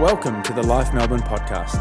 [0.00, 1.74] Welcome to the Life Melbourne podcast.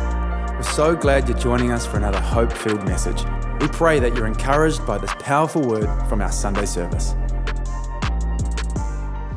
[0.56, 3.24] We're so glad you're joining us for another hope filled message.
[3.62, 7.14] We pray that you're encouraged by this powerful word from our Sunday service.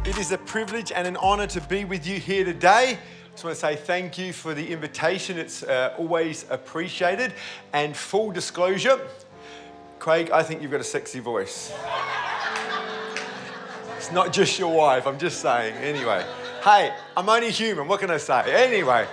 [0.06, 2.96] It is a privilege and an honour to be with you here today.
[2.96, 5.37] I just want to say thank you for the invitation.
[5.37, 7.34] It's uh, always appreciated.
[7.74, 8.98] And full disclosure,
[9.98, 11.70] Craig, I think you've got a sexy voice.
[13.98, 15.74] It's not just your wife, I'm just saying.
[15.74, 16.24] Anyway,
[16.62, 17.88] hey, I'm only human.
[17.88, 18.42] What can I say?
[18.46, 19.06] Anyway,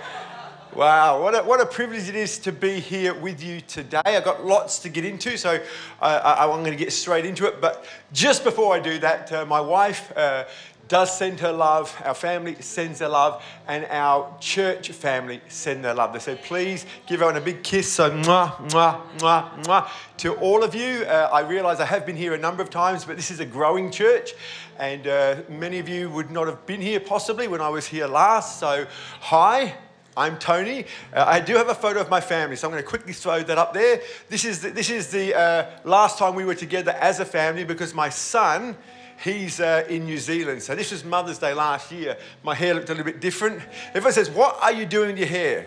[0.74, 4.02] wow, what a, what a privilege it is to be here with you today.
[4.04, 5.60] I've got lots to get into, so
[6.00, 7.60] uh, I, I'm going to get straight into it.
[7.60, 10.44] But just before I do that, uh, my wife, uh,
[10.88, 15.94] does send her love, our family sends their love, and our church family send their
[15.94, 16.12] love.
[16.12, 17.92] They said, please give everyone a big kiss.
[17.92, 19.88] So, mwah, mwah, mwah, mwah.
[20.18, 23.04] To all of you, uh, I realize I have been here a number of times,
[23.04, 24.32] but this is a growing church,
[24.78, 28.06] and uh, many of you would not have been here possibly when I was here
[28.06, 28.58] last.
[28.58, 28.86] So,
[29.20, 29.74] hi.
[30.16, 30.84] I'm Tony.
[31.14, 33.40] Uh, I do have a photo of my family, so I'm going to quickly throw
[33.40, 34.00] that up there.
[34.28, 37.62] This is the, this is the uh, last time we were together as a family
[37.62, 38.76] because my son
[39.22, 40.62] He's uh, in New Zealand.
[40.62, 42.16] So this was Mother's Day last year.
[42.44, 43.60] My hair looked a little bit different.
[43.88, 45.66] Everyone says, What are you doing with your hair?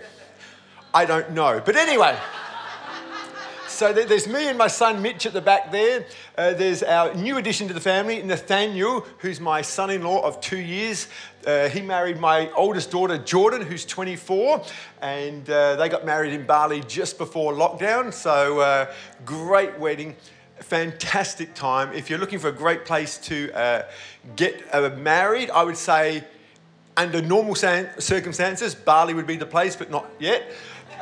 [0.94, 1.62] I don't know.
[1.64, 2.18] But anyway.
[3.68, 6.06] So there's me and my son Mitch at the back there.
[6.38, 10.40] Uh, there's our new addition to the family, Nathaniel, who's my son in law of
[10.40, 11.08] two years.
[11.48, 14.64] Uh, he married my oldest daughter, Jordan, who's 24,
[15.02, 18.14] and uh, they got married in Bali just before lockdown.
[18.14, 18.94] So, uh,
[19.26, 20.16] great wedding
[20.62, 21.94] fantastic time.
[21.94, 23.84] If you're looking for a great place to uh,
[24.36, 26.24] get uh, married, I would say
[26.96, 30.52] under normal circumstances, Bali would be the place, but not yet.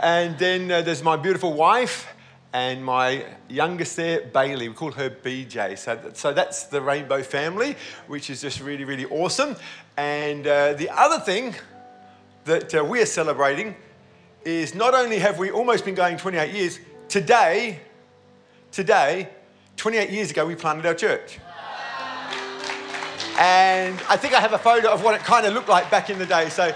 [0.01, 2.07] And then uh, there's my beautiful wife
[2.53, 4.69] and my youngest there, Bailey.
[4.69, 5.77] We call her BJ.
[5.77, 7.75] So, so that's the Rainbow family,
[8.07, 9.55] which is just really, really awesome.
[9.97, 11.53] And uh, the other thing
[12.45, 13.75] that uh, we are celebrating
[14.43, 17.81] is not only have we almost been going 28 years, today,
[18.71, 19.29] today
[19.79, 21.39] 28 years ago, we planted our church.
[23.39, 26.09] And I think I have a photo of what it kind of looked like back
[26.09, 26.49] in the day.
[26.49, 26.75] So,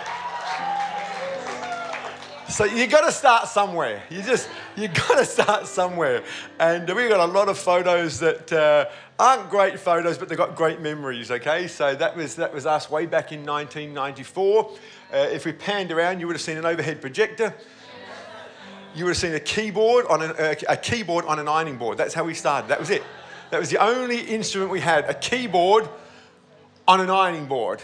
[2.47, 4.02] so you got to start somewhere.
[4.09, 4.47] You just
[4.78, 6.24] you got to start somewhere.
[6.62, 8.86] And we've got a lot of photos that uh,
[9.19, 11.30] aren't great photos, but they've got great memories.
[11.30, 14.72] Okay, so that was that was us way back in 1994.
[15.13, 17.53] Uh, if we panned around, you would have seen an overhead projector
[18.96, 20.34] you would have seen a keyboard on an,
[20.68, 21.98] a, keyboard on an ironing board.
[21.98, 22.70] That's how we started.
[22.70, 23.04] That was it.
[23.50, 25.88] That was the only instrument we had a keyboard
[26.88, 27.81] on an ironing board.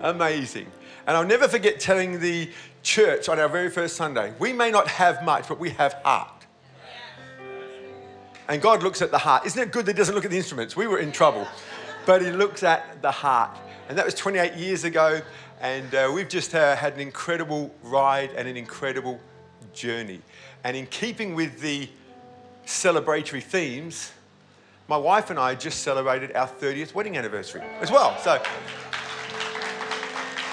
[0.00, 0.66] Amazing.
[1.06, 2.50] And I'll never forget telling the
[2.82, 6.30] church on our very first Sunday we may not have much, but we have heart.
[8.48, 9.46] And God looks at the heart.
[9.46, 10.76] Isn't it good that He doesn't look at the instruments?
[10.76, 11.48] We were in trouble.
[12.04, 13.58] But He looks at the heart.
[13.88, 15.20] And that was 28 years ago.
[15.64, 19.18] And uh, we've just uh, had an incredible ride and an incredible
[19.72, 20.20] journey.
[20.62, 21.88] And in keeping with the
[22.66, 24.12] celebratory themes,
[24.88, 28.14] my wife and I just celebrated our 30th wedding anniversary as well.
[28.18, 28.42] So,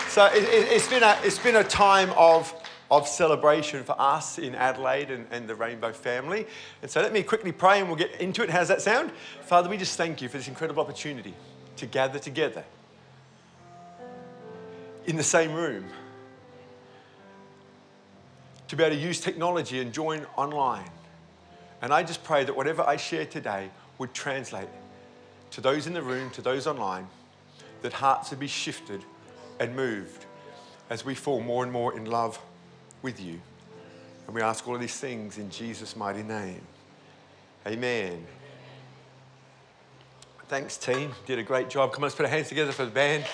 [0.07, 2.53] so it, has been a, it's been a time of,
[2.89, 6.47] of celebration for us in Adelaide and, and the Rainbow family.
[6.81, 8.49] And so let me quickly pray and we'll get into it.
[8.49, 9.11] How's that sound?
[9.41, 11.33] Father, we just thank you for this incredible opportunity
[11.75, 12.63] to gather together
[15.05, 15.85] in the same room,
[18.67, 20.89] to be able to use technology and join online.
[21.81, 24.69] And I just pray that whatever I share today would translate
[25.51, 27.07] to those in the room, to those online,
[27.81, 29.03] that hearts would be shifted
[29.59, 30.25] and moved
[30.89, 32.39] as we fall more and more in love
[33.01, 33.41] with you.
[34.27, 36.61] And we ask all of these things in Jesus' mighty name.
[37.65, 38.25] Amen.
[40.47, 41.11] Thanks, team.
[41.25, 41.93] Did a great job.
[41.93, 43.25] Come on, let's put our hands together for the band.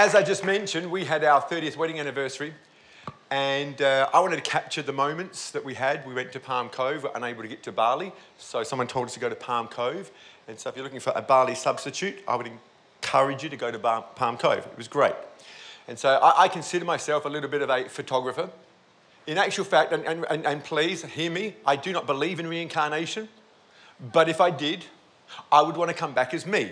[0.00, 2.54] As I just mentioned, we had our 30th wedding anniversary,
[3.30, 6.06] and uh, I wanted to capture the moments that we had.
[6.06, 9.08] We went to Palm Cove, we were unable to get to Bali, so someone told
[9.08, 10.10] us to go to Palm Cove.
[10.48, 12.50] And so, if you're looking for a Bali substitute, I would
[13.02, 14.66] encourage you to go to Palm Cove.
[14.66, 15.12] It was great.
[15.86, 18.48] And so, I, I consider myself a little bit of a photographer.
[19.26, 23.28] In actual fact, and, and, and please hear me, I do not believe in reincarnation,
[24.14, 24.86] but if I did,
[25.52, 26.70] I would want to come back as me.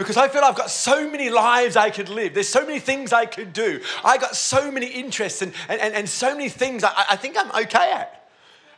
[0.00, 2.32] Because I feel I've got so many lives I could live.
[2.32, 3.82] There's so many things I could do.
[4.02, 7.50] I got so many interests and, and, and so many things I, I think I'm
[7.64, 8.30] okay at.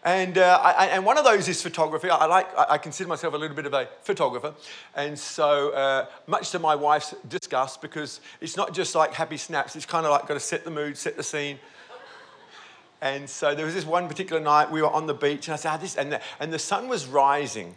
[0.03, 2.11] And, uh, I, and one of those is photography.
[2.11, 4.53] I, like, I consider myself a little bit of a photographer.
[4.97, 9.77] And so, uh, much to my wife's disgust, because it's not just like happy snaps,
[9.77, 11.61] it's kind of like got to set the mood, set the scene.
[13.01, 15.57] And so, there was this one particular night we were on the beach, and I
[15.57, 17.77] said, oh, this, and the, and the sun was rising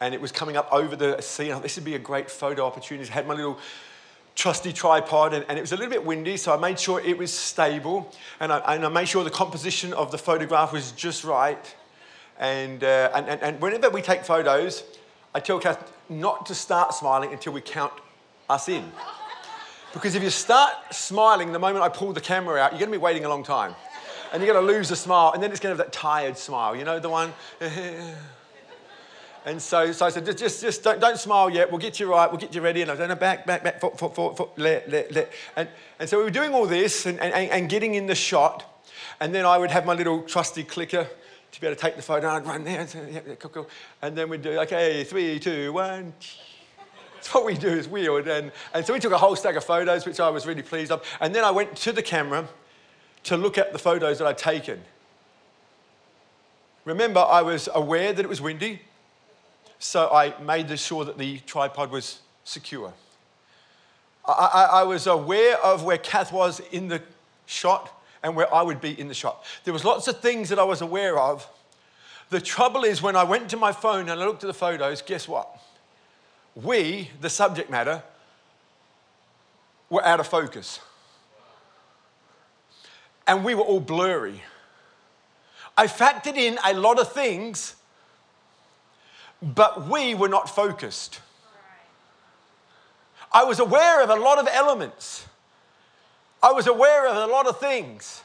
[0.00, 1.52] and it was coming up over the sea.
[1.62, 3.10] This would be a great photo opportunity.
[3.10, 3.58] I had my little
[4.34, 7.18] trusty tripod, and, and, it was a little bit windy, so I made sure it
[7.18, 11.24] was stable, and I, and I made sure the composition of the photograph was just
[11.24, 11.74] right.
[12.38, 14.84] And, uh, and, and, and whenever we take photos,
[15.34, 17.92] I tell Kath not to start smiling until we count
[18.48, 18.84] us in.
[19.92, 22.98] Because if you start smiling the moment I pull the camera out, you're going to
[22.98, 23.74] be waiting a long time.
[24.32, 26.38] And you're going to lose the smile, and then it's going to have that tired
[26.38, 26.76] smile.
[26.76, 27.32] You know, the one.
[29.48, 31.70] And so, so I said, just, just, don't, don't smile yet.
[31.70, 32.30] We'll get you right.
[32.30, 32.82] We'll get you ready.
[32.82, 35.32] And I said, no, back, back, back, foot, foot, foot, foot, let, let, let.
[35.56, 38.84] And, and so we were doing all this and, and, and getting in the shot.
[39.20, 41.08] And then I would have my little trusty clicker
[41.52, 42.28] to be able to take the photo.
[42.28, 43.70] And I'd run there and say, yeah, cool, cool.
[44.02, 46.12] And then we'd do, okay, three, two, one.
[47.14, 48.28] That's what we do is weird.
[48.28, 50.92] And, and so we took a whole stack of photos, which I was really pleased
[50.92, 51.02] of.
[51.22, 52.46] And then I went to the camera
[53.24, 54.82] to look at the photos that I'd taken.
[56.84, 58.82] Remember, I was aware that it was windy.
[59.78, 62.92] So I made sure that the tripod was secure.
[64.26, 67.00] I, I, I, was aware of where Kath was in the
[67.46, 67.92] shot
[68.22, 69.44] and where I would be in the shot.
[69.64, 71.48] There was lots of things that I was aware of.
[72.30, 75.00] The trouble is when I went to my phone and I looked at the photos,
[75.00, 75.48] guess what?
[76.54, 78.02] We, the subject matter,
[79.88, 80.80] were out of focus.
[83.26, 84.42] And we were all blurry.
[85.76, 87.76] I factored in a lot of things
[89.42, 91.20] but we were not focused.
[93.32, 95.26] I was aware of a lot of elements.
[96.42, 98.22] I was aware of a lot of things.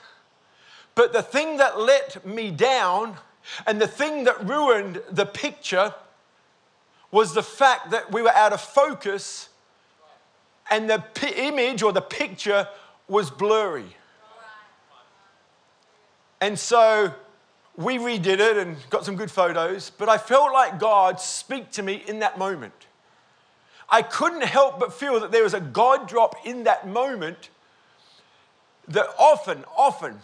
[0.95, 3.18] But the thing that let me down
[3.65, 5.94] and the thing that ruined the picture
[7.12, 9.50] was the fact that we were out of focus
[10.69, 12.68] and the p- image or the picture
[13.07, 13.95] was blurry.
[16.39, 17.13] And so
[17.75, 21.84] we redid it and got some good photos, but I felt like God speak to
[21.84, 22.88] me in that moment.
[23.90, 27.50] I couldn't help but feel that there was a God drop in that moment
[28.88, 30.20] that often, often,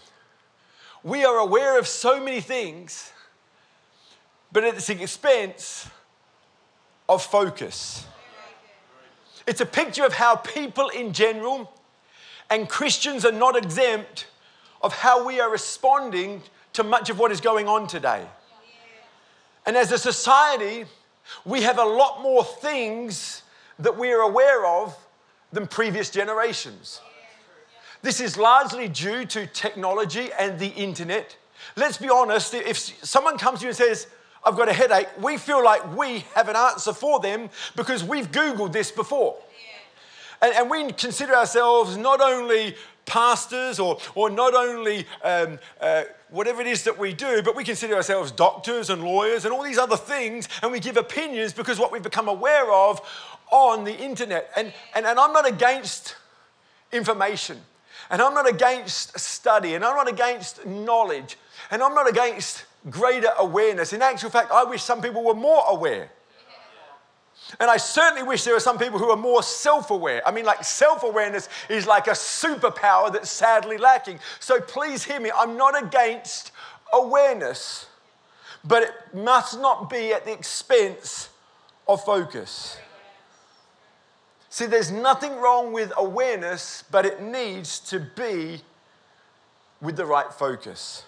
[1.04, 3.12] we are aware of so many things,
[4.51, 5.88] but at the expense
[7.07, 8.06] of focus.
[9.48, 11.72] It's a picture of how people in general,
[12.50, 14.28] and Christians are not exempt,
[14.81, 16.44] of how we are responding
[16.74, 18.25] to much of what is going on today.
[19.66, 20.86] And as a society,
[21.45, 23.44] we have a lot more things
[23.77, 24.95] that we are aware of
[25.51, 27.01] than previous generations.
[28.01, 31.36] This is largely due to technology and the internet.
[31.75, 34.07] Let's be honest, if someone comes to you and says,
[34.44, 38.31] I've got a headache, we feel like we have an answer for them because we've
[38.31, 39.38] Googled this before.
[40.42, 42.75] And, and we consider ourselves not only
[43.06, 47.63] pastors or, or not only um, uh, whatever it is that we do, but we
[47.63, 51.79] consider ourselves doctors and lawyers and all these other things, and we give opinions because
[51.79, 53.01] what we've become aware of
[53.51, 54.49] on the internet.
[54.55, 56.15] And, and, and I'm not against
[56.91, 57.59] information,
[58.09, 61.37] and I'm not against study, and I'm not against knowledge,
[61.71, 63.93] and I'm not against greater awareness.
[63.93, 66.09] In actual fact, I wish some people were more aware.
[67.60, 70.22] And I certainly wish there were some people who are more self aware.
[70.28, 74.19] I mean, like, self awareness is like a superpower that's sadly lacking.
[74.40, 75.31] So please hear me.
[75.36, 76.51] I'm not against
[76.94, 77.88] awareness,
[78.63, 81.29] but it must not be at the expense
[81.88, 82.77] of focus.
[84.50, 88.62] See, there's nothing wrong with awareness, but it needs to be
[89.82, 91.03] with the right focus.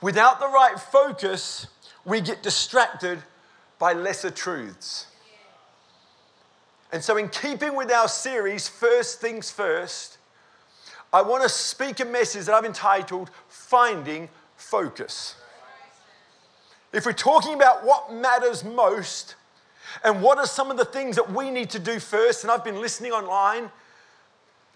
[0.00, 1.66] Without the right focus,
[2.04, 3.22] we get distracted
[3.78, 5.06] by lesser truths.
[6.92, 10.18] And so, in keeping with our series, First Things First,
[11.12, 15.36] I want to speak a message that I've entitled Finding Focus.
[16.92, 19.34] If we're talking about what matters most
[20.04, 22.64] and what are some of the things that we need to do first, and I've
[22.64, 23.70] been listening online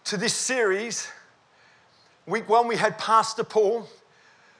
[0.04, 1.08] to this series.
[2.26, 3.88] Week one, we had Pastor Paul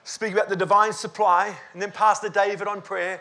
[0.04, 3.20] speak about the divine supply, and then Pastor David on prayer,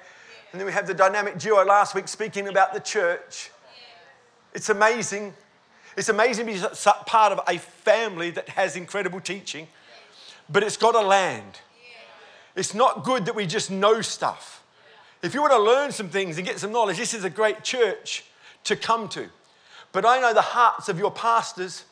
[0.51, 3.51] and then we have the dynamic duo last week speaking about the church.
[4.53, 5.33] It's amazing.
[5.97, 6.59] It's amazing to be
[7.05, 9.67] part of a family that has incredible teaching,
[10.49, 11.59] but it's got to land.
[12.55, 14.63] It's not good that we just know stuff.
[15.21, 17.63] If you want to learn some things and get some knowledge, this is a great
[17.63, 18.23] church
[18.65, 19.27] to come to.
[19.91, 21.83] But I know the hearts of your pastors,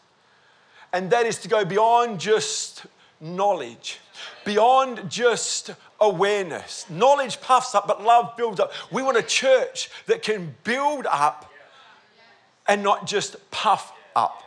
[0.93, 2.85] and that is to go beyond just
[3.19, 3.99] knowledge,
[4.45, 6.89] beyond just awareness.
[6.89, 8.71] Knowledge puffs up, but love builds up.
[8.91, 11.51] We want a church that can build up
[12.67, 14.43] and not just puff up.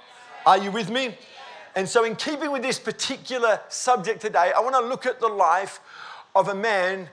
[0.47, 1.17] Are you with me?
[1.77, 5.29] And so, in keeping with this particular subject today, I want to look at the
[5.29, 5.81] life
[6.35, 7.09] of a man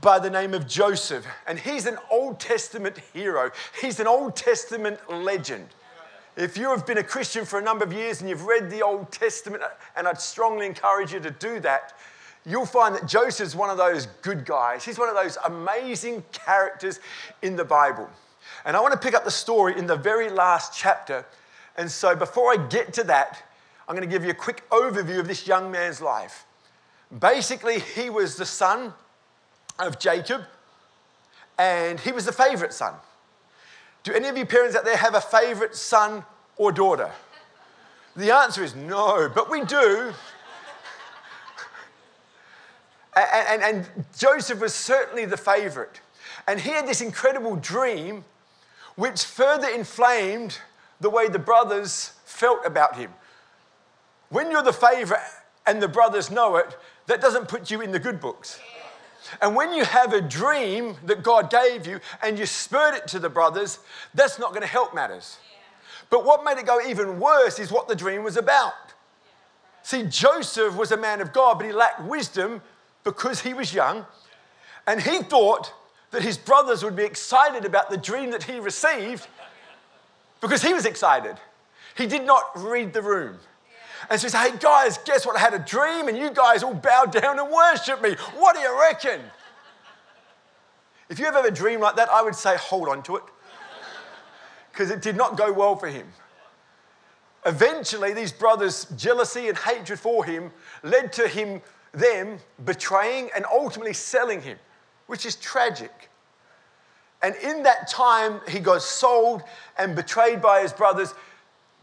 [0.00, 1.26] by the name of Joseph.
[1.46, 5.68] And he's an Old Testament hero, he's an Old Testament legend.
[6.36, 8.82] If you have been a Christian for a number of years and you've read the
[8.82, 9.62] Old Testament,
[9.96, 11.94] and I'd strongly encourage you to do that,
[12.46, 14.84] you'll find that Joseph's one of those good guys.
[14.84, 17.00] He's one of those amazing characters
[17.42, 18.08] in the Bible.
[18.64, 21.24] And I want to pick up the story in the very last chapter.
[21.76, 23.42] And so before I get to that,
[23.88, 26.44] I'm going to give you a quick overview of this young man's life.
[27.18, 28.92] Basically, he was the son
[29.78, 30.42] of Jacob,
[31.58, 32.94] and he was the favorite son.
[34.02, 36.24] Do any of you parents out there have a favorite son
[36.56, 37.10] or daughter?
[38.16, 40.12] The answer is no, but we do.
[43.16, 46.00] and, and, and, Joseph was certainly the favorite.
[46.46, 48.24] And he had this incredible dream
[49.00, 50.58] which further inflamed
[51.00, 53.10] the way the brothers felt about him.
[54.28, 55.22] When you're the favorite
[55.66, 56.76] and the brothers know it,
[57.06, 58.60] that doesn't put you in the good books.
[59.40, 63.18] And when you have a dream that God gave you and you spurred it to
[63.18, 63.78] the brothers,
[64.12, 65.38] that's not going to help matters.
[66.10, 68.74] But what made it go even worse is what the dream was about.
[69.82, 72.60] See, Joseph was a man of God, but he lacked wisdom
[73.04, 74.04] because he was young.
[74.86, 75.72] And he thought
[76.10, 79.26] that his brothers would be excited about the dream that he received
[80.40, 81.36] because he was excited.
[81.96, 83.38] He did not read the room.
[84.08, 85.36] And so he said, Hey guys, guess what?
[85.36, 88.14] I had a dream and you guys all bowed down and worshiped me.
[88.36, 89.20] What do you reckon?
[91.08, 93.24] If you ever have a dream like that, I would say, Hold on to it.
[94.72, 96.06] Because it did not go well for him.
[97.44, 100.50] Eventually, these brothers' jealousy and hatred for him
[100.82, 101.60] led to him,
[101.92, 104.58] them betraying and ultimately selling him,
[105.10, 106.08] which is tragic.
[107.20, 109.42] And in that time, he got sold
[109.76, 111.14] and betrayed by his brothers.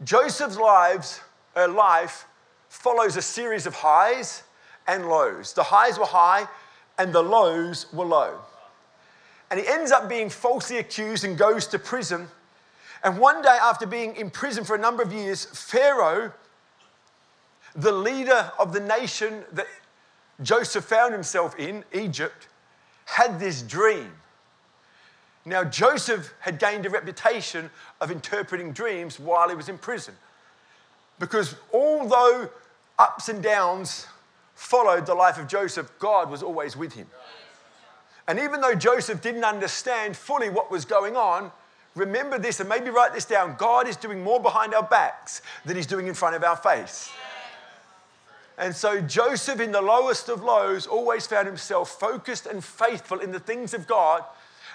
[0.02, 1.20] Joseph's lives
[1.54, 2.24] her life
[2.70, 4.44] follows a series of highs
[4.86, 5.52] and lows.
[5.52, 6.48] The highs were high
[6.96, 8.38] and the lows were low.
[9.50, 12.28] And he ends up being falsely accused and goes to prison.
[13.04, 16.32] And one day, after being in prison for a number of years, Pharaoh,
[17.76, 19.66] the leader of the nation that
[20.42, 22.48] Joseph found himself in, Egypt,
[23.08, 24.12] had this dream.
[25.46, 27.70] Now, Joseph had gained a reputation
[28.02, 30.14] of interpreting dreams while he was in prison.
[31.18, 32.50] Because although
[32.98, 34.06] ups and downs
[34.54, 37.06] followed the life of Joseph, God was always with him.
[38.28, 41.50] And even though Joseph didn't understand fully what was going on,
[41.94, 45.76] remember this and maybe write this down God is doing more behind our backs than
[45.76, 47.10] he's doing in front of our face.
[48.58, 53.30] And so Joseph, in the lowest of lows, always found himself focused and faithful in
[53.30, 54.24] the things of God.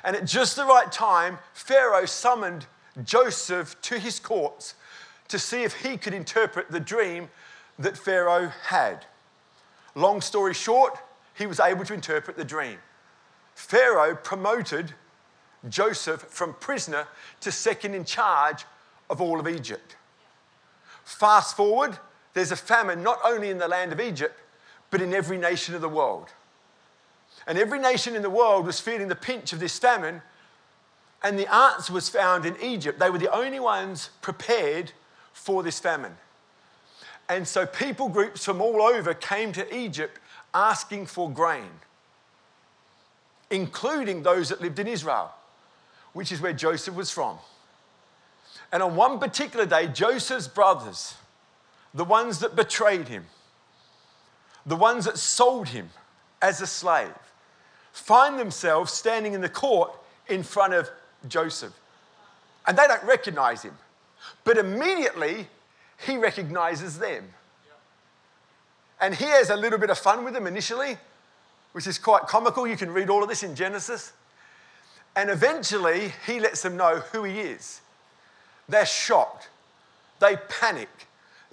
[0.06, 2.66] And at just the right time, Pharaoh summoned
[3.04, 4.76] Joseph to his courts
[5.28, 7.30] to see if he could interpret the dream
[7.78, 9.06] that Pharaoh had.
[9.96, 10.98] Long story short,
[11.34, 12.78] he was able to interpret the dream.
[13.56, 14.94] Pharaoh promoted
[15.68, 17.08] Joseph from prisoner
[17.42, 18.66] to second in charge
[19.10, 19.96] of all of Egypt.
[21.04, 21.98] Fast forward,
[22.34, 24.40] there's a famine not only in the land of Egypt,
[24.90, 26.30] but in every nation of the world.
[27.48, 30.22] And every nation in the world was feeling the pinch of this famine,
[31.24, 33.00] and the answer was found in Egypt.
[33.00, 34.92] They were the only ones prepared
[35.34, 36.16] for this famine.
[37.30, 40.20] And so people groups from all over came to Egypt
[40.54, 41.70] asking for grain,
[43.50, 45.32] including those that lived in Israel,
[46.14, 47.38] which is where Joseph was from.
[48.72, 51.16] And on one particular day, Joseph's brothers,
[51.94, 53.26] the ones that betrayed him,
[54.66, 55.90] the ones that sold him
[56.42, 57.14] as a slave,
[57.92, 59.92] find themselves standing in the court
[60.28, 60.90] in front of
[61.28, 61.74] Joseph.
[62.66, 63.78] And they don't recognize him.
[64.44, 65.48] But immediately,
[66.06, 67.26] he recognizes them.
[69.00, 70.98] And he has a little bit of fun with them initially,
[71.74, 72.66] which is quite comical.
[72.66, 74.14] You can read all of this in Genesis.
[75.16, 77.82] And eventually, he lets them know who he is.
[78.70, 79.50] They're shocked,
[80.20, 80.90] they panic,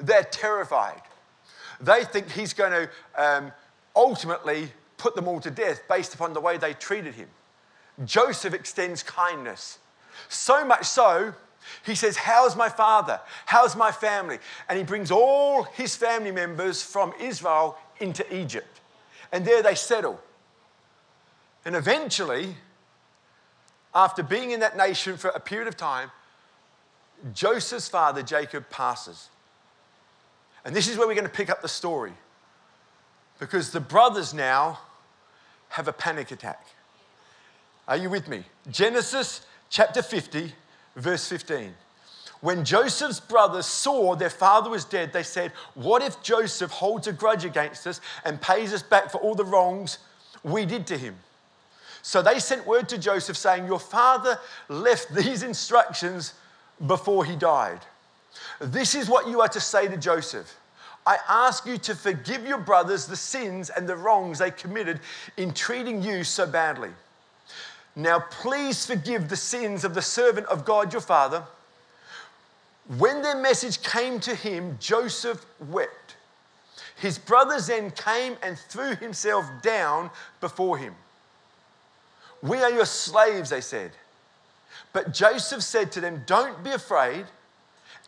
[0.00, 1.02] they're terrified.
[1.80, 2.90] They think he's going to
[3.22, 3.52] um,
[3.96, 7.28] ultimately put them all to death based upon the way they treated him.
[8.04, 9.78] Joseph extends kindness.
[10.28, 11.34] So much so
[11.84, 13.20] he says, How's my father?
[13.46, 14.38] How's my family?
[14.68, 18.80] And he brings all his family members from Israel into Egypt.
[19.32, 20.20] And there they settle.
[21.64, 22.56] And eventually,
[23.94, 26.10] after being in that nation for a period of time,
[27.34, 29.28] Joseph's father, Jacob, passes.
[30.64, 32.12] And this is where we're going to pick up the story.
[33.38, 34.78] Because the brothers now
[35.70, 36.66] have a panic attack.
[37.88, 38.44] Are you with me?
[38.70, 40.52] Genesis chapter 50,
[40.96, 41.72] verse 15.
[42.40, 47.12] When Joseph's brothers saw their father was dead, they said, What if Joseph holds a
[47.12, 49.98] grudge against us and pays us back for all the wrongs
[50.42, 51.16] we did to him?
[52.02, 54.38] So they sent word to Joseph saying, Your father
[54.68, 56.34] left these instructions
[56.86, 57.80] before he died.
[58.60, 60.54] This is what you are to say to Joseph.
[61.06, 65.00] I ask you to forgive your brothers the sins and the wrongs they committed
[65.36, 66.90] in treating you so badly.
[67.96, 71.42] Now, please forgive the sins of the servant of God your father.
[72.98, 76.16] When their message came to him, Joseph wept.
[76.96, 80.94] His brothers then came and threw himself down before him.
[82.42, 83.92] We are your slaves, they said.
[84.92, 87.26] But Joseph said to them, Don't be afraid.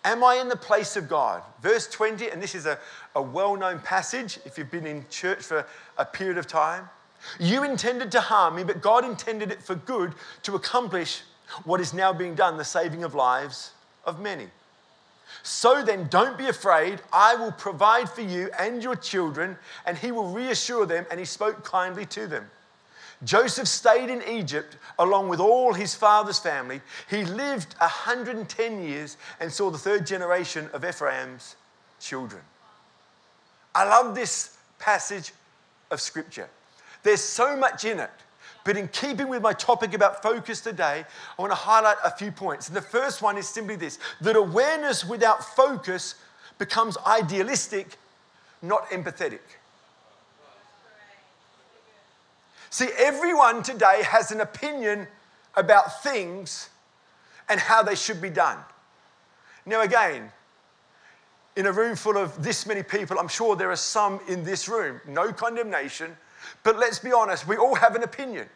[0.05, 1.43] Am I in the place of God?
[1.61, 2.79] Verse 20, and this is a,
[3.15, 5.65] a well known passage if you've been in church for
[5.97, 6.89] a period of time.
[7.39, 11.23] You intended to harm me, but God intended it for good to accomplish
[11.65, 13.73] what is now being done, the saving of lives
[14.05, 14.49] of many.
[15.45, 17.01] So then, don't be afraid.
[17.13, 19.57] I will provide for you and your children,
[19.87, 22.51] and he will reassure them, and he spoke kindly to them.
[23.25, 26.81] Joseph stayed in Egypt along with all his father's family.
[27.09, 31.57] He lived 110 years and saw the third generation of Ephraim's
[32.01, 32.43] children.
[33.75, 35.33] I love this passage
[35.91, 36.49] of scripture.
[37.03, 38.11] There's so much in it.
[38.65, 41.05] But in keeping with my topic about focus today,
[41.39, 42.69] I want to highlight a few points.
[42.69, 46.15] And the first one is simply this that awareness without focus
[46.59, 47.97] becomes idealistic,
[48.61, 49.41] not empathetic.
[52.73, 55.07] See, everyone today has an opinion
[55.57, 56.71] about things
[57.51, 58.57] and how they should be done.
[59.67, 60.33] Now, again,
[61.55, 64.71] in a room full of this many people, I'm sure there are some in this
[64.71, 66.17] room, no condemnation,
[66.63, 68.49] but let's be honest, we all have an opinion.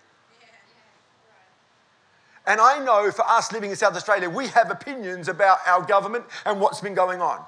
[2.46, 6.24] And I know for us living in South Australia, we have opinions about our government
[6.46, 7.44] and what's been going on.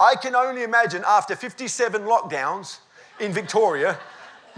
[0.00, 2.78] I can only imagine after 57 lockdowns
[3.20, 3.96] in Victoria,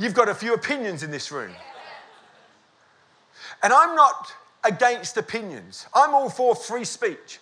[0.00, 1.52] you've got a few opinions in this room.
[3.62, 4.33] And I'm not
[4.64, 7.39] against opinions, I'm all for free speech.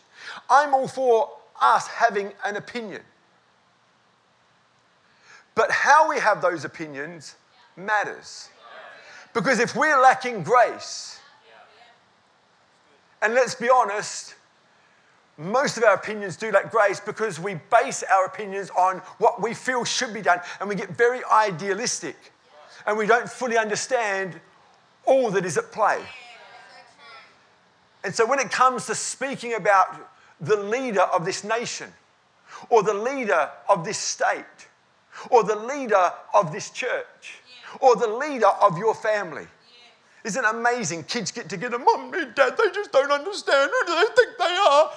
[0.50, 3.02] I'm all for us having an opinion.
[5.54, 7.36] But how we have those opinions
[7.76, 8.50] matters.
[9.34, 11.20] Because if we're lacking grace,
[13.22, 14.34] and let's be honest,
[15.36, 19.54] most of our opinions do lack grace because we base our opinions on what we
[19.54, 22.16] feel should be done and we get very idealistic
[22.86, 24.40] and we don't fully understand
[25.04, 26.00] all that is at play.
[28.04, 30.10] And so when it comes to speaking about
[30.40, 31.92] the leader of this nation
[32.70, 34.44] or the leader of this state
[35.30, 37.40] or the leader of this church
[37.80, 39.46] or the leader of your family,
[40.24, 41.04] isn't it amazing?
[41.04, 44.58] Kids get together, mum and dad, they just don't understand who do they think they
[44.68, 44.90] are.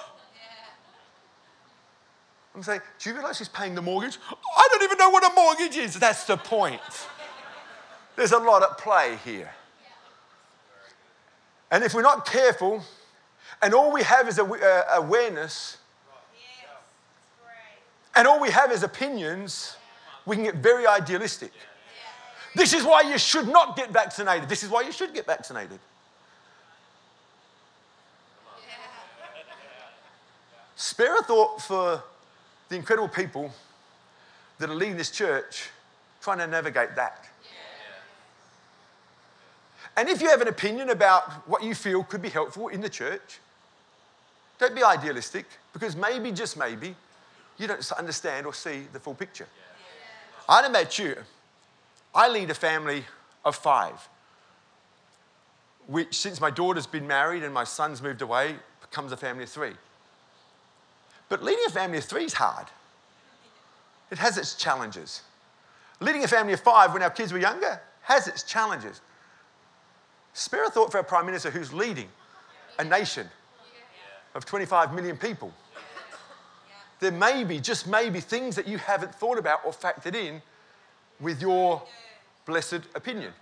[2.54, 4.18] I'm saying, do you realize he's paying the mortgage?
[4.30, 5.94] I don't even know what a mortgage is.
[5.94, 6.80] That's the point.
[8.16, 9.50] There's a lot at play here.
[11.70, 12.82] And if we're not careful,
[13.62, 15.78] and all we have is a, uh, awareness,
[18.14, 19.76] and all we have is opinions,
[20.26, 21.52] we can get very idealistic.
[22.54, 24.48] This is why you should not get vaccinated.
[24.48, 25.78] This is why you should get vaccinated.
[30.76, 32.02] Spare a thought for
[32.68, 33.50] the incredible people
[34.58, 35.70] that are leading this church
[36.20, 37.28] trying to navigate that.
[39.96, 42.88] And if you have an opinion about what you feel could be helpful in the
[42.88, 43.40] church,
[44.58, 46.94] don't be idealistic because maybe, just maybe,
[47.58, 49.46] you don't understand or see the full picture.
[50.48, 51.16] I don't know about you,
[52.14, 53.04] I lead a family
[53.44, 54.08] of five,
[55.86, 59.50] which, since my daughter's been married and my son's moved away, becomes a family of
[59.50, 59.72] three.
[61.28, 62.66] But leading a family of three is hard,
[64.10, 65.22] it has its challenges.
[66.00, 69.00] Leading a family of five when our kids were younger has its challenges.
[70.32, 72.08] Spare a thought for a Prime Minister who's leading
[72.78, 73.28] a nation
[74.34, 75.52] of 25 million people.
[77.00, 80.40] There may be, just maybe, things that you haven't thought about or factored in
[81.20, 81.82] with your
[82.46, 83.32] blessed opinion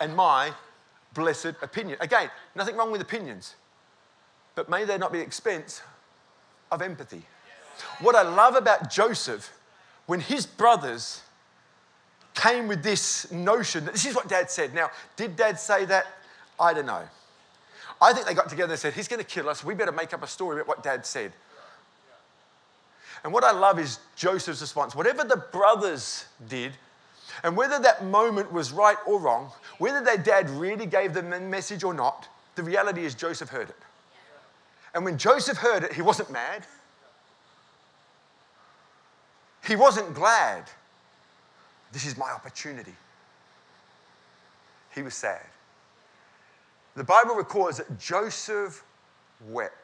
[0.00, 0.52] and my
[1.14, 1.98] blessed opinion.
[2.00, 3.56] Again, nothing wrong with opinions,
[4.54, 5.82] but may they not be expense
[6.70, 7.22] of empathy.
[8.00, 9.52] What I love about Joseph,
[10.06, 11.22] when his brothers
[12.36, 14.72] came with this notion that this is what dad said.
[14.74, 16.06] Now, did dad say that?
[16.60, 17.02] I don't know.
[18.00, 19.64] I think they got together and said, He's going to kill us.
[19.64, 21.32] We better make up a story about what dad said.
[23.24, 24.94] And what I love is Joseph's response.
[24.94, 26.72] Whatever the brothers did,
[27.42, 31.40] and whether that moment was right or wrong, whether their dad really gave them a
[31.40, 33.76] message or not, the reality is Joseph heard it.
[34.94, 36.64] And when Joseph heard it, he wasn't mad.
[39.66, 40.64] He wasn't glad.
[41.92, 42.94] This is my opportunity.
[44.94, 45.44] He was sad.
[46.94, 48.82] The Bible records that Joseph
[49.48, 49.74] wept.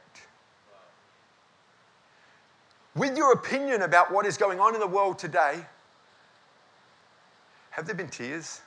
[2.94, 5.64] With your opinion about what is going on in the world today,
[7.70, 8.60] have there been tears?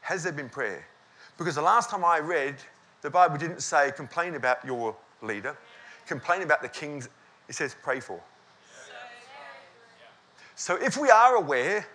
[0.00, 0.86] Has there been prayer?
[1.36, 2.56] Because the last time I read,
[3.02, 5.56] the Bible didn't say complain about your leader,
[6.06, 7.08] complain about the kings.
[7.48, 8.20] It says pray for.
[10.54, 11.86] So if we are aware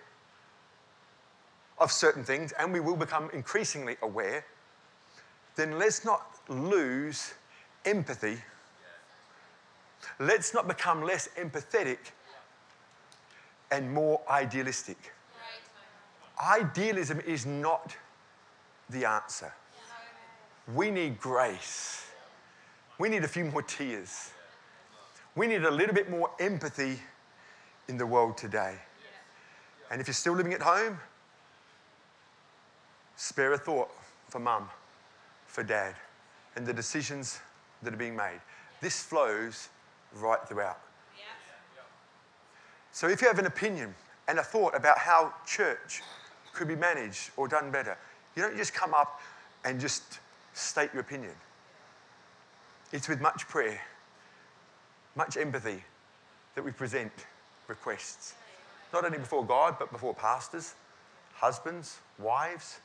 [1.78, 4.44] of certain things, and we will become increasingly aware,
[5.56, 7.34] then let's not lose
[7.84, 8.38] empathy.
[10.18, 11.98] Let's not become less empathetic
[13.70, 15.12] and more idealistic.
[16.40, 17.96] Idealism is not
[18.90, 19.52] the answer.
[20.74, 22.06] We need grace.
[22.98, 24.30] We need a few more tears.
[25.36, 26.98] We need a little bit more empathy
[27.88, 28.76] in the world today.
[29.90, 30.98] And if you're still living at home,
[33.16, 33.90] spare a thought
[34.28, 34.68] for mum,
[35.46, 35.94] for dad,
[36.56, 37.40] and the decisions
[37.82, 38.40] that are being made.
[38.80, 39.68] This flows
[40.14, 40.80] right throughout.
[42.92, 43.94] So if you have an opinion
[44.28, 46.02] and a thought about how church
[46.52, 47.96] could be managed or done better,
[48.36, 49.20] you don't just come up
[49.64, 50.20] and just
[50.52, 51.32] state your opinion.
[52.92, 53.80] It's with much prayer,
[55.16, 55.82] much empathy
[56.54, 57.10] that we present
[57.66, 58.34] requests.
[58.92, 60.74] Not only before God, but before pastors,
[61.34, 62.78] husbands, wives,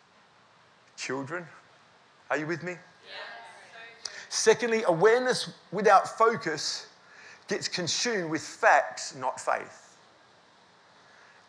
[1.00, 1.46] children.
[2.30, 2.74] Are you with me?
[4.30, 6.88] Secondly, awareness without focus
[7.48, 9.98] gets consumed with facts, not faith.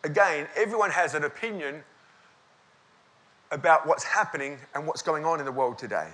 [0.03, 1.83] Again, everyone has an opinion
[3.51, 6.07] about what's happening and what's going on in the world today.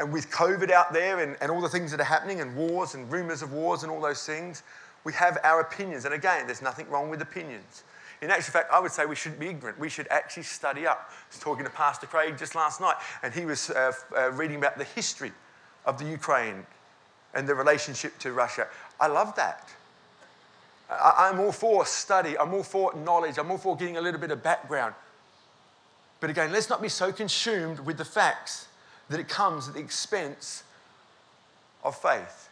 [0.00, 2.94] And with COVID out there and, and all the things that are happening, and wars
[2.94, 4.62] and rumors of wars and all those things,
[5.04, 6.04] we have our opinions.
[6.06, 7.84] And again, there's nothing wrong with opinions.
[8.22, 9.78] In actual fact, I would say we shouldn't be ignorant.
[9.78, 11.10] We should actually study up.
[11.10, 14.56] I was talking to Pastor Craig just last night, and he was uh, uh, reading
[14.56, 15.32] about the history
[15.84, 16.64] of the Ukraine
[17.34, 18.66] and the relationship to Russia.
[18.98, 19.68] I love that.
[20.90, 24.20] I, I'm all for study, I'm all for knowledge, I'm all for getting a little
[24.20, 24.94] bit of background.
[26.20, 28.68] But again, let's not be so consumed with the facts
[29.10, 30.64] that it comes at the expense
[31.84, 32.48] of faith.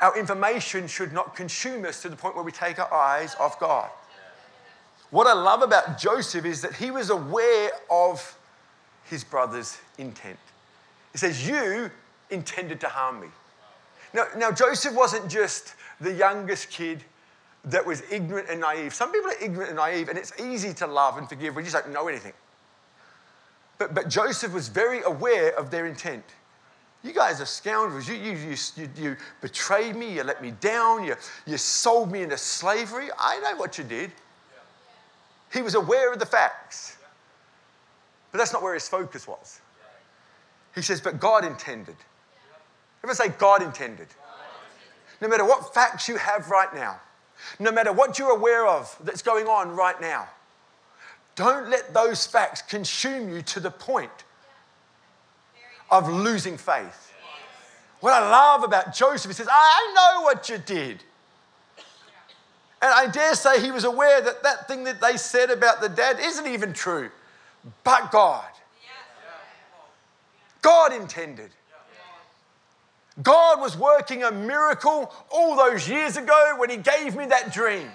[0.00, 3.58] Our information should not consume us to the point where we take our eyes off
[3.60, 3.90] God.
[5.10, 8.38] What I love about Joseph is that he was aware of
[9.04, 10.38] his brother's intent.
[11.12, 11.90] He says, You
[12.30, 13.26] intended to harm me.
[14.14, 17.04] Now, now, Joseph wasn't just the youngest kid
[17.64, 18.94] that was ignorant and naive.
[18.94, 21.54] Some people are ignorant and naive, and it's easy to love and forgive.
[21.54, 22.32] We just don't know anything.
[23.78, 26.24] But, but Joseph was very aware of their intent.
[27.02, 28.08] You guys are scoundrels.
[28.08, 30.14] You, you, you, you, betrayed me.
[30.14, 31.04] You let me down.
[31.04, 31.14] You,
[31.46, 33.08] you sold me into slavery.
[33.18, 34.12] I know what you did.
[35.52, 36.96] He was aware of the facts.
[38.30, 39.60] But that's not where his focus was.
[40.74, 41.96] He says, but God intended.
[43.00, 44.06] Everyone say, God intended.
[45.20, 47.00] No matter what facts you have right now,
[47.58, 50.28] no matter what you're aware of that's going on right now,
[51.34, 54.10] don't let those facts consume you to the point
[55.90, 57.12] of losing faith.
[58.00, 61.02] What I love about Joseph, he says, I know what you did.
[62.82, 65.88] And I dare say he was aware that that thing that they said about the
[65.88, 67.10] dad isn't even true.
[67.84, 68.44] But God.
[70.62, 71.50] God intended.
[73.22, 77.88] God was working a miracle all those years ago when He gave me that dream.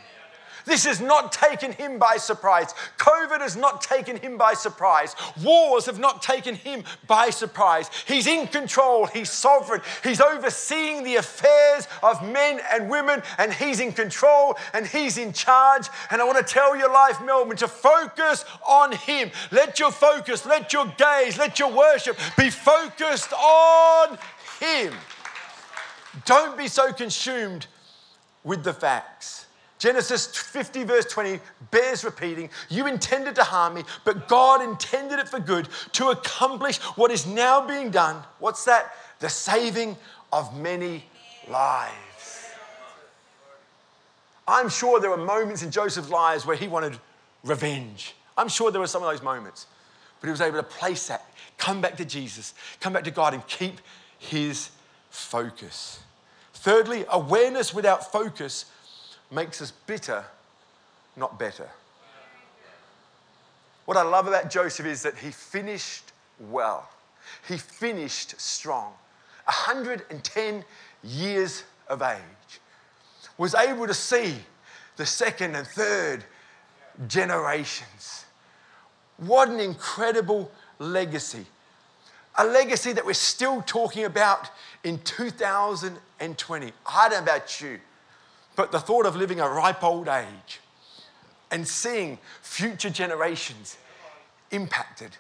[0.66, 2.74] This has not taken him by surprise.
[2.98, 5.16] COVID has not taken him by surprise.
[5.44, 7.90] Wars have not taken him by surprise.
[8.08, 13.80] He's in control, he's sovereign, he's overseeing the affairs of men and women, and he's
[13.80, 15.88] in control and he's in charge.
[16.10, 19.32] And I want to tell your life, Melbourne, to focus on him.
[19.52, 24.18] Let your focus, let your gaze, let your worship be focused on
[24.60, 24.94] him.
[26.26, 27.68] Don't be so consumed
[28.44, 29.45] with the facts.
[29.86, 35.30] Genesis 50, verse 20, bears repeating You intended to harm me, but God intended it
[35.30, 38.24] for good to accomplish what is now being done.
[38.40, 38.96] What's that?
[39.20, 39.96] The saving
[40.34, 41.04] of many
[41.48, 42.50] lives.
[44.48, 46.98] I'm sure there were moments in Joseph's lives where he wanted
[47.44, 48.16] revenge.
[48.36, 49.68] I'm sure there were some of those moments.
[50.20, 53.36] But he was able to place that, come back to Jesus, come back to God,
[53.36, 53.82] and keep
[54.18, 54.72] his
[55.12, 56.00] focus.
[56.56, 58.66] Thirdly, awareness without focus
[59.36, 60.24] makes us bitter,
[61.16, 61.70] not better.
[63.84, 66.90] What I love about Joseph is that he finished well.
[67.48, 68.94] He finished strong.
[69.46, 70.64] 110
[71.04, 72.20] years of age.
[73.38, 74.36] Was able to see
[74.96, 76.24] the second and third
[77.08, 78.26] generations.
[79.18, 81.46] What an incredible legacy.
[82.38, 84.50] A legacy that we're still talking about
[84.84, 86.74] in 2020.
[86.86, 87.80] I don't know about you,
[88.56, 90.60] but the thought of living a ripe old age
[91.52, 93.78] and seeing future generations
[94.52, 95.18] impacted,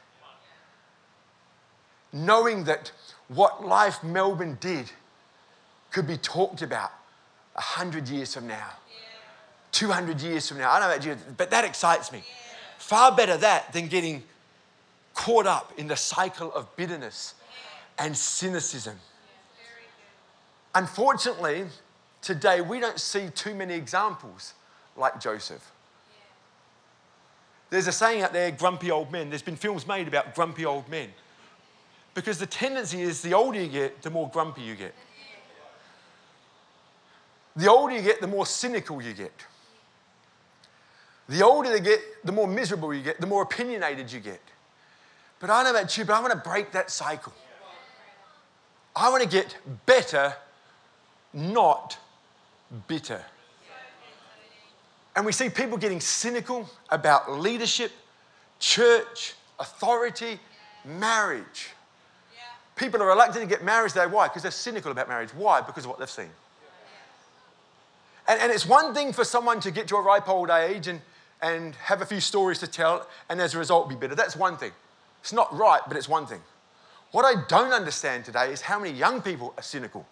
[2.11, 2.91] knowing that
[3.27, 4.91] what Life Melbourne did
[5.91, 6.91] could be talked about
[7.53, 8.71] 100 years from now,
[9.71, 10.71] 200 years from now.
[10.71, 12.23] I don't know about you, but that excites me.
[12.77, 14.23] Far better that than getting
[15.13, 17.33] caught up in the cycle of bitterness
[17.97, 18.99] and cynicism.
[20.73, 21.65] Unfortunately,
[22.25, 24.55] today we don't see too many examples
[24.97, 25.71] like Joseph.
[27.69, 29.29] There's a saying out there, grumpy old men.
[29.29, 31.09] There's been films made about grumpy old men.
[32.15, 34.95] Because the tendency is the older you get, the more grumpy you get.
[37.55, 39.33] The older you get, the more cynical you get.
[41.29, 44.41] The older you get, the more miserable you get, the more opinionated you get.
[45.39, 47.33] But I know about you, but I want to break that cycle.
[48.95, 50.33] I want to get better,
[51.33, 51.97] not
[52.87, 53.23] bitter.
[55.15, 57.91] And we see people getting cynical about leadership,
[58.59, 60.39] church, authority,
[60.83, 61.69] marriage.
[62.75, 64.07] People are reluctant to get married today.
[64.07, 64.27] Why?
[64.27, 65.29] Because they're cynical about marriage.
[65.33, 65.61] Why?
[65.61, 66.29] Because of what they've seen.
[68.27, 71.01] And, and it's one thing for someone to get to a ripe old age and,
[71.41, 74.15] and have a few stories to tell and as a result be bitter.
[74.15, 74.71] That's one thing.
[75.21, 76.41] It's not right, but it's one thing.
[77.11, 80.05] What I don't understand today is how many young people are cynical.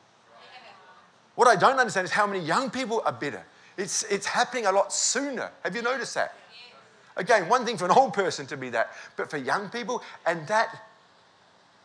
[1.35, 3.43] What I don't understand is how many young people are bitter.
[3.77, 5.49] It's, it's happening a lot sooner.
[5.63, 6.35] Have you noticed that?
[7.15, 10.47] Again, one thing for an old person to be that, but for young people, and
[10.47, 10.83] that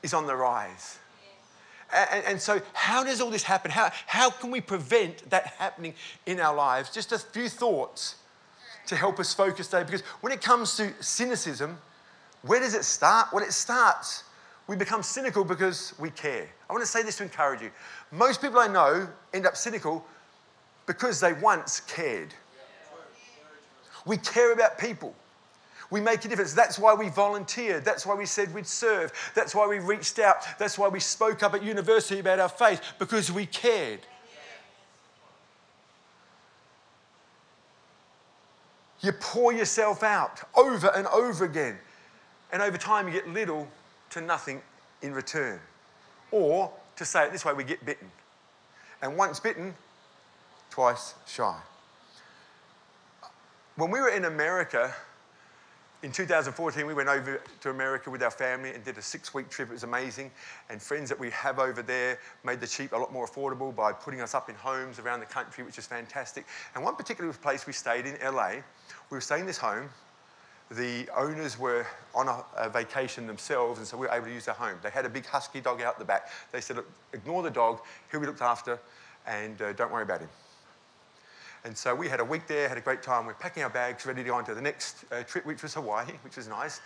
[0.02, 0.98] is on the rise.
[1.92, 3.70] And, and, so, how does all this happen?
[3.70, 5.94] How, how can we prevent that happening
[6.26, 6.90] in our lives?
[6.90, 8.16] Just a few thoughts
[8.86, 9.84] to help us focus today.
[9.84, 11.78] Because when it comes to cynicism,
[12.42, 13.28] where does it start?
[13.32, 14.24] Well, it starts.
[14.68, 16.46] We become cynical because we care.
[16.68, 17.70] I want to say this to encourage you.
[18.12, 20.06] Most people I know end up cynical
[20.86, 22.34] because they once cared.
[24.06, 25.14] We care about people.
[25.90, 26.52] We make a difference.
[26.52, 27.82] That's why we volunteered.
[27.82, 29.10] That's why we said we'd serve.
[29.34, 30.44] That's why we reached out.
[30.58, 34.00] That's why we spoke up at university about our faith, because we cared.
[39.00, 41.78] You pour yourself out over and over again.
[42.52, 43.68] And over time, you get little
[44.10, 44.62] to nothing
[45.02, 45.60] in return.
[46.30, 48.10] Or, to say it this way, we get bitten.
[49.00, 49.74] And once bitten,
[50.70, 51.56] twice shy.
[53.76, 54.92] When we were in America,
[56.02, 59.50] in 2014, we went over to America with our family and did a six week
[59.50, 59.68] trip.
[59.68, 60.30] It was amazing.
[60.70, 63.92] And friends that we have over there made the cheap a lot more affordable by
[63.92, 66.46] putting us up in homes around the country, which is fantastic.
[66.74, 68.50] And one particular place we stayed in, LA,
[69.10, 69.88] we were staying in this home.
[70.70, 74.44] The owners were on a, a vacation themselves, and so we were able to use
[74.44, 74.78] their home.
[74.82, 76.28] They had a big husky dog out the back.
[76.52, 76.78] They said,
[77.12, 78.78] ignore the dog, he'll be looked after,
[79.26, 80.28] and uh, don't worry about him.
[81.64, 83.26] And so we had a week there, had a great time.
[83.26, 85.74] We're packing our bags, ready to go on to the next uh, trip, which was
[85.74, 86.80] Hawaii, which was nice.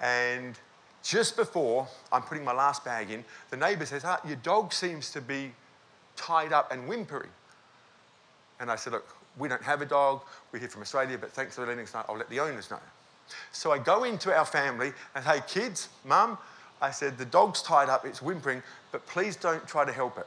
[0.00, 0.58] And
[1.02, 5.10] just before I'm putting my last bag in, the neighbor says, ah, Your dog seems
[5.12, 5.52] to be
[6.16, 7.30] tied up and whimpering.
[8.60, 10.22] And I said, Look, we don't have a dog.
[10.52, 12.04] We're here from Australia, but thanks for letting us know.
[12.08, 12.78] I'll let the owners know.
[13.52, 16.38] So I go into our family and, Hey, kids, mum,
[16.80, 20.26] I said, The dog's tied up, it's whimpering, but please don't try to help it.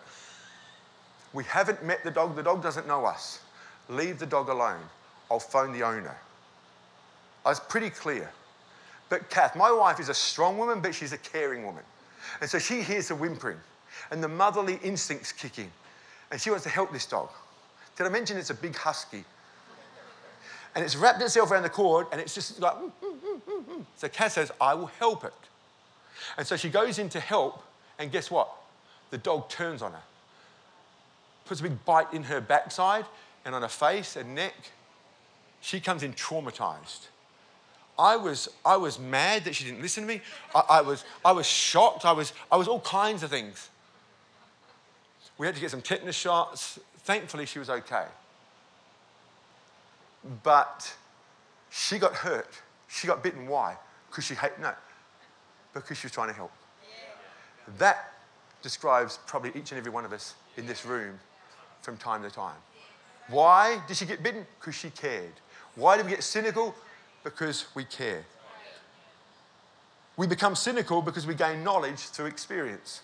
[1.34, 3.42] We haven't met the dog, the dog doesn't know us.
[3.90, 4.82] Leave the dog alone.
[5.30, 6.16] I'll phone the owner.
[7.46, 8.32] I was pretty clear.
[9.10, 11.84] But Kath, my wife is a strong woman, but she's a caring woman.
[12.42, 13.60] And so she hears the whimpering,
[14.10, 15.72] and the motherly instincts kick in.
[16.32, 17.30] And she wants to help this dog.
[17.98, 19.24] Did I mention it's a big husky?
[20.76, 24.10] And it's wrapped itself around the cord, and it's just like, mm, mm, mm, so
[24.10, 25.34] Kath says, I will help it.
[26.38, 27.64] And so she goes in to help,
[27.98, 28.50] and guess what?
[29.12, 30.04] The dog turns on her,
[31.46, 33.06] puts a big bite in her backside,
[33.46, 34.56] and on her face and neck,
[35.62, 37.08] she comes in traumatized.
[37.98, 40.22] I was, I was mad that she didn't listen to me.
[40.54, 42.04] I, I, was, I was shocked.
[42.04, 43.70] I was, I was all kinds of things.
[45.38, 46.80] We had to get some tetanus shots.
[47.00, 48.06] Thankfully, she was okay.
[50.44, 50.94] But
[51.70, 52.50] she got hurt.
[52.88, 53.48] She got bitten.
[53.48, 53.78] Why?
[54.10, 54.74] Because she hated, no,
[55.74, 56.52] because she was trying to help.
[57.78, 58.14] That
[58.62, 61.20] describes probably each and every one of us in this room
[61.82, 62.56] from time to time.
[63.28, 64.46] Why did she get bitten?
[64.60, 65.34] Because she cared.
[65.76, 66.74] Why did we get cynical?
[67.24, 68.24] Because we care.
[70.18, 73.02] We become cynical because we gain knowledge through experience.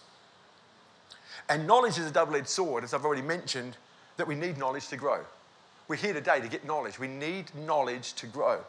[1.49, 3.75] And knowledge is a double edged sword, as I've already mentioned,
[4.17, 5.19] that we need knowledge to grow.
[5.91, 6.99] We're here today to get knowledge.
[6.99, 8.61] We need knowledge to grow.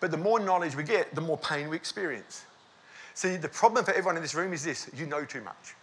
[0.00, 2.44] But the more knowledge we get, the more pain we experience.
[3.14, 5.76] See, the problem for everyone in this room is this you know too much.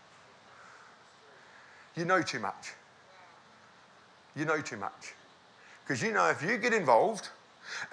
[1.96, 2.74] You know too much.
[4.36, 5.14] You know too much.
[5.86, 7.30] Because you know if you get involved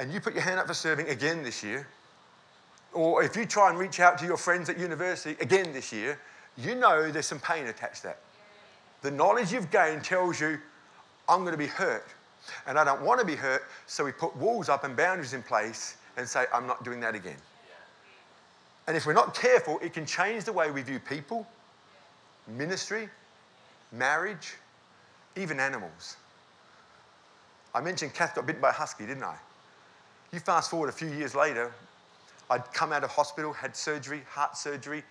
[0.01, 1.87] and you put your hand up for serving again this year,
[2.93, 6.19] or if you try and reach out to your friends at university again this year,
[6.57, 8.19] you know there's some pain attached to that.
[9.03, 10.59] The knowledge you've gained tells you,
[11.29, 12.05] I'm going to be hurt.
[12.67, 15.43] And I don't want to be hurt, so we put walls up and boundaries in
[15.43, 17.37] place and say, I'm not doing that again.
[18.87, 21.47] And if we're not careful, it can change the way we view people,
[22.49, 23.09] ministry,
[23.93, 24.55] marriage,
[25.37, 26.17] even animals.
[27.75, 29.37] I mentioned Kath got bitten by a husky, didn't I?
[30.33, 31.73] You fast forward a few years later,
[32.51, 35.05] I'd come out of hospital, had surgery, heart surgery,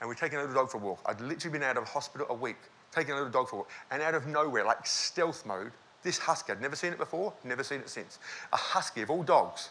[0.00, 1.00] and we're taking a little dog for a walk.
[1.06, 2.56] I'd literally been out of hospital a week,
[2.90, 6.18] taking a little dog for a walk, and out of nowhere, like stealth mode, this
[6.18, 8.18] husky, I'd never seen it before, never seen it since.
[8.52, 9.70] A husky of all dogs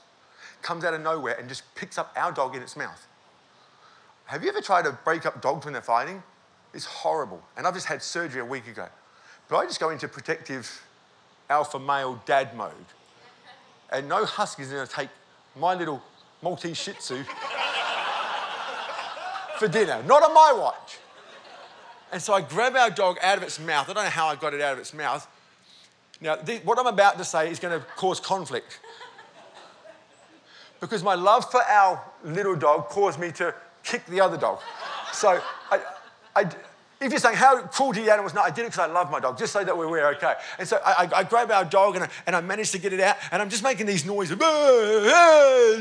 [0.62, 3.08] comes out of nowhere and just picks up our dog in its mouth.
[4.26, 6.22] Have you ever tried to break up dogs when they're fighting?
[6.74, 7.42] It's horrible.
[7.58, 8.88] And I've just had surgery a week ago.
[9.48, 10.86] But I just go into protective
[11.50, 12.74] alpha male dad mode.
[13.92, 15.10] And no husky's gonna take
[15.56, 16.04] my little
[16.44, 17.24] Maltese Shih Tzu
[19.58, 21.00] for dinner, not on my watch.
[22.12, 23.90] And so I grab our dog out of its mouth.
[23.90, 25.28] I don't know how I got it out of its mouth.
[26.22, 28.80] Now, what I'm about to say is going to cause conflict.
[30.80, 33.54] Because my love for our little dog caused me to
[33.84, 34.60] kick the other dog.
[35.14, 35.82] So I,
[36.36, 36.50] I,
[37.02, 39.10] if you're saying how cruel to the animals, no, I did it because I love
[39.10, 40.34] my dog, just so that we were okay.
[40.58, 42.92] And so I, I, I grab our dog and I, and I managed to get
[42.92, 44.38] it out, and I'm just making these noises.
[44.42, 45.78] I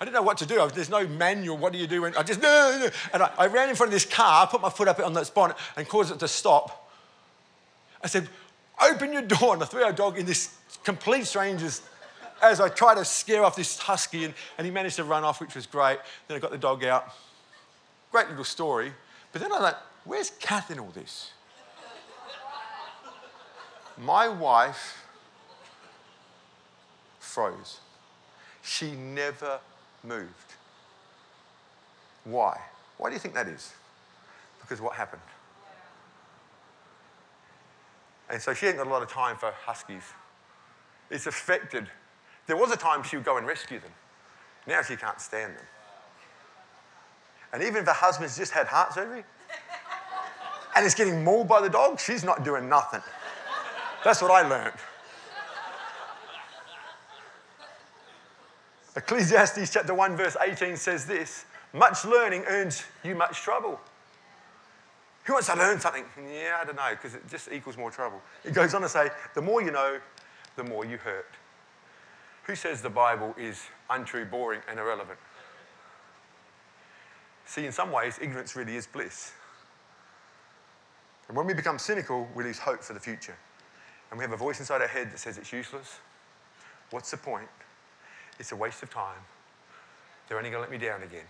[0.00, 0.68] didn't know what to do.
[0.74, 1.56] There's no manual.
[1.56, 4.04] What do you do when I just and I, I ran in front of this
[4.04, 6.90] car, I put my foot up on that bonnet, and caused it to stop.
[8.02, 8.28] I said,
[8.80, 11.82] "Open your door!" And I threw our dog in this complete stranger's
[12.42, 15.40] as I tried to scare off this husky, and, and he managed to run off,
[15.40, 15.98] which was great.
[16.28, 17.08] Then I got the dog out.
[18.12, 18.92] Great little story.
[19.32, 21.30] But then I thought, where's Kath in all this?
[23.98, 25.02] My wife
[27.18, 27.80] froze.
[28.62, 29.58] She never
[30.04, 30.54] moved.
[32.24, 32.60] Why?
[32.98, 33.72] Why do you think that is?
[34.60, 35.22] Because what happened?
[38.30, 40.02] And so she ain't got a lot of time for huskies.
[41.10, 41.88] It's affected.
[42.46, 43.92] There was a time she would go and rescue them.
[44.66, 45.64] Now she can't stand them.
[47.52, 49.24] And even if her husband's just had heart surgery
[50.74, 53.00] and is getting mauled by the dog, she's not doing nothing.
[54.04, 54.76] That's what I learned.
[58.96, 63.78] Ecclesiastes chapter 1, verse 18 says this much learning earns you much trouble.
[65.26, 66.04] Who wants to learn something?
[66.32, 68.20] Yeah, I don't know, because it just equals more trouble.
[68.44, 69.98] It goes on to say, the more you know,
[70.54, 71.26] the more you hurt.
[72.44, 75.18] Who says the Bible is untrue, boring, and irrelevant?
[77.44, 79.32] See, in some ways, ignorance really is bliss.
[81.26, 83.36] And when we become cynical, we lose hope for the future.
[84.10, 85.98] And we have a voice inside our head that says it's useless.
[86.92, 87.48] What's the point?
[88.38, 89.18] It's a waste of time.
[90.28, 91.26] They're only going to let me down again.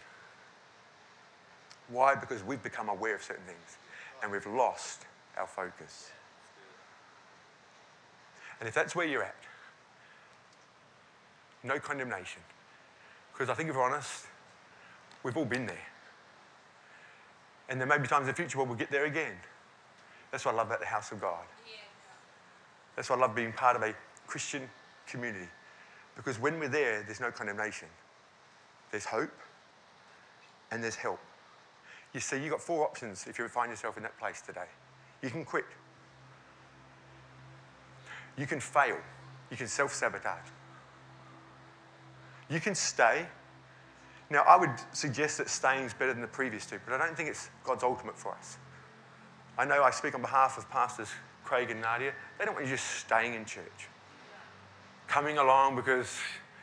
[1.88, 2.14] Why?
[2.14, 3.78] Because we've become aware of certain things
[4.22, 5.02] and we've lost
[5.36, 6.10] our focus.
[8.60, 9.36] And if that's where you're at,
[11.62, 12.42] no condemnation.
[13.32, 14.26] Because I think if we're honest,
[15.22, 15.86] we've all been there.
[17.68, 19.34] And there may be times in the future where we'll get there again.
[20.30, 21.44] That's what I love about the house of God.
[22.94, 23.94] That's why I love being part of a
[24.26, 24.68] Christian
[25.06, 25.48] community.
[26.16, 27.88] Because when we're there, there's no condemnation.
[28.90, 29.34] There's hope
[30.70, 31.20] and there's help.
[32.12, 34.66] You see, you've got four options if you find yourself in that place today.
[35.22, 35.64] You can quit.
[38.38, 38.96] You can fail.
[39.50, 40.48] You can self sabotage.
[42.48, 43.26] You can stay.
[44.28, 47.16] Now, I would suggest that staying is better than the previous two, but I don't
[47.16, 48.58] think it's God's ultimate for us.
[49.56, 51.08] I know I speak on behalf of Pastors
[51.44, 52.12] Craig and Nadia.
[52.38, 53.88] They don't want you just staying in church,
[55.06, 56.18] coming along because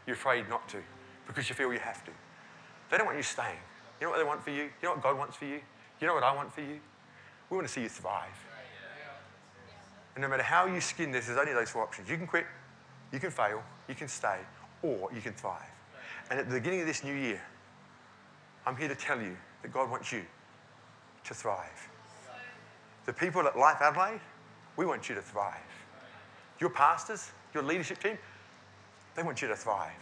[0.06, 0.78] you're afraid not to,
[1.26, 2.12] because you feel you have to.
[2.92, 3.60] They don't want you staying.
[4.04, 4.64] You know what they want for you?
[4.64, 5.62] You know what God wants for you?
[6.02, 6.78] You know what I want for you?
[7.50, 8.36] We want to see you thrive.
[10.14, 12.10] And no matter how you skin this, there's only those four options.
[12.10, 12.46] You can quit,
[13.14, 14.40] you can fail, you can stay,
[14.82, 15.72] or you can thrive.
[16.30, 17.42] And at the beginning of this new year,
[18.66, 20.24] I'm here to tell you that God wants you
[21.24, 21.90] to thrive.
[23.06, 24.20] The people at Life Adelaide,
[24.76, 25.56] we want you to thrive.
[26.60, 28.18] Your pastors, your leadership team,
[29.16, 29.94] they want you to thrive.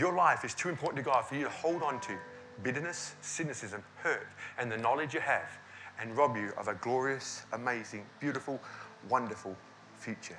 [0.00, 2.16] Your life is too important to God for you to hold on to
[2.62, 4.26] bitterness, cynicism, hurt,
[4.58, 5.58] and the knowledge you have
[6.00, 8.58] and rob you of a glorious, amazing, beautiful,
[9.10, 9.54] wonderful
[9.98, 10.38] future.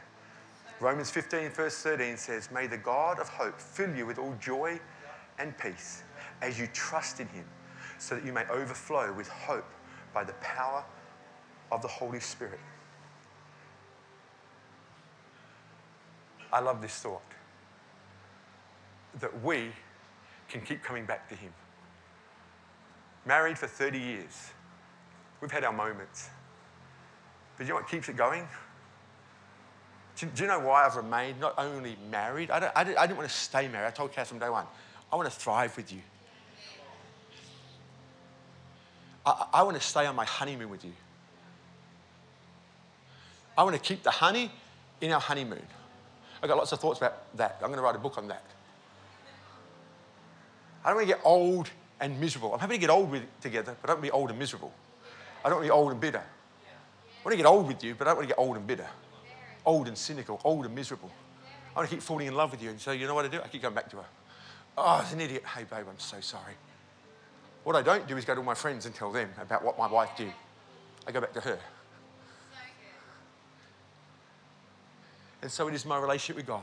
[0.80, 4.80] Romans 15, verse 13 says, May the God of hope fill you with all joy
[5.38, 6.01] and peace
[6.41, 7.45] as you trust in Him,
[7.99, 9.70] so that you may overflow with hope
[10.12, 10.84] by the power
[11.72, 12.59] of the Holy Spirit.
[16.51, 17.22] I love this thought
[19.20, 19.72] that we
[20.47, 21.53] can keep coming back to Him.
[23.26, 24.51] Married for 30 years,
[25.41, 26.30] we've had our moments.
[27.57, 28.47] But you know what keeps it going?
[30.16, 32.51] Do, you know why I've remained not only married?
[32.51, 33.88] I, don't, I, didn't, I didn't want to stay married.
[33.88, 34.66] I told Kath from day one,
[35.12, 36.01] I want to thrive with you.
[39.26, 40.93] I, I want to stay on my honeymoon with you.
[43.57, 44.51] I want to keep the honey
[45.01, 45.66] in our honeymoon.
[46.41, 47.57] I've got lots of thoughts about that.
[47.62, 48.43] I'm going to write a book on that.
[50.84, 51.69] I don't want to get old
[51.99, 52.53] and miserable.
[52.53, 54.39] I'm happy to get old with together, but I don't want to be old and
[54.39, 54.73] miserable.
[55.43, 56.23] I don't want to be old and bitter.
[56.23, 58.65] I want to get old with you, but I don't want to get old and
[58.65, 58.88] bitter.
[59.65, 61.11] Old and cynical, old and miserable.
[61.75, 62.69] I want to keep falling in love with you.
[62.71, 63.39] And so, you know what I do?
[63.41, 64.05] I keep going back to her.
[64.77, 65.43] Oh, I was an idiot.
[65.45, 66.53] Hey, babe, I'm so sorry.
[67.63, 69.88] What I don't do is go to my friends and tell them about what my
[69.88, 70.34] wife did.
[71.07, 71.59] I go back to her.
[75.43, 76.61] And so it is my relationship with God.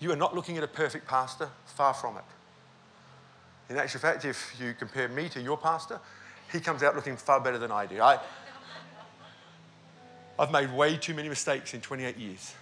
[0.00, 2.24] You are not looking at a perfect pastor, far from it.
[3.68, 6.00] In actual fact, if you compare me to your pastor,
[6.52, 8.00] he comes out looking far better than I do.
[8.00, 8.18] I,
[10.38, 12.54] I've made way too many mistakes in 28 years.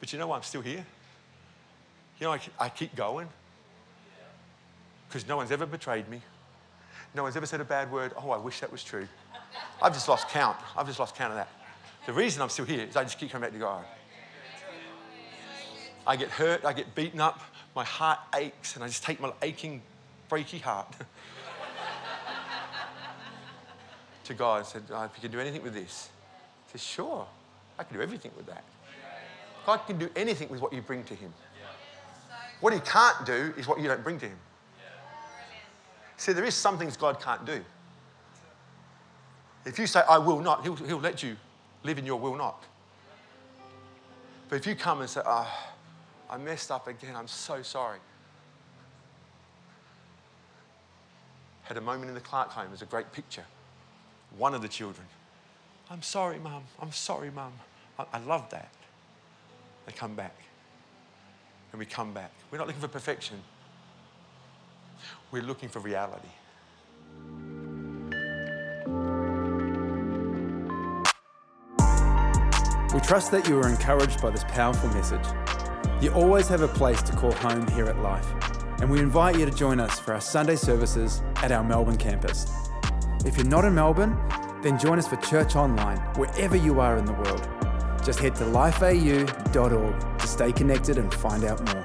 [0.00, 0.84] But you know why I'm still here?
[2.18, 3.28] You know, I, I keep going
[5.08, 6.20] because no one's ever betrayed me.
[7.14, 8.12] No one's ever said a bad word.
[8.16, 9.06] Oh, I wish that was true.
[9.80, 10.56] I've just lost count.
[10.76, 11.48] I've just lost count of that.
[12.06, 13.84] The reason I'm still here is I just keep coming back to God.
[16.06, 17.40] I get hurt, I get beaten up,
[17.74, 19.82] my heart aches, and I just take my aching,
[20.30, 20.94] breaky heart
[24.24, 26.08] to God and said, oh, if you can do anything with this.
[26.66, 27.26] He says, sure,
[27.78, 28.64] I can do everything with that.
[29.66, 31.32] God can do anything with what you bring to Him.
[32.60, 34.38] What He can't do is what you don't bring to Him.
[36.16, 37.64] See, there is some things God can't do.
[39.64, 41.36] If you say, I will not, He'll, he'll let you
[41.82, 42.62] live in your will not.
[44.48, 45.73] But if you come and say, oh,
[46.34, 48.00] I messed up again, I'm so sorry.
[51.62, 53.44] Had a moment in the Clark home, there's a great picture.
[54.36, 55.06] One of the children,
[55.88, 57.52] I'm sorry, mum, I'm sorry, mum.
[58.00, 58.72] I, I love that.
[59.86, 60.34] They come back.
[61.70, 62.32] And we come back.
[62.50, 63.40] We're not looking for perfection.
[65.30, 66.26] We're looking for reality.
[72.92, 75.63] We trust that you are encouraged by this powerful message.
[76.00, 78.26] You always have a place to call home here at Life,
[78.80, 82.46] and we invite you to join us for our Sunday services at our Melbourne campus.
[83.24, 84.18] If you're not in Melbourne,
[84.62, 87.48] then join us for church online wherever you are in the world.
[88.04, 91.84] Just head to lifeau.org to stay connected and find out more.